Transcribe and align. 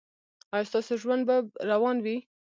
ایا 0.53 0.67
ستاسو 0.69 0.93
ژوند 1.01 1.23
به 1.27 1.35
روان 1.71 1.97
وي؟ 2.03 2.17